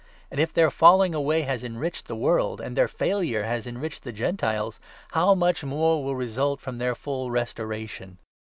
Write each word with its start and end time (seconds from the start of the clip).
And, 0.31 0.39
if 0.39 0.51
their 0.51 0.71
falling 0.71 1.13
away 1.13 1.43
has 1.43 1.63
enriched 1.63 2.07
the 2.07 2.15
world, 2.15 2.59
and 2.59 2.75
their 2.75 2.87
12 2.87 2.97
failure 2.97 3.43
has 3.43 3.67
enriched 3.67 4.01
the 4.01 4.11
Gentiles, 4.11 4.79
how 5.11 5.35
much 5.35 5.63
more 5.63 6.03
will 6.03 6.15
result 6.15 6.59
from 6.59 6.79
their 6.79 6.95
full 6.95 7.29
restoration 7.29 8.17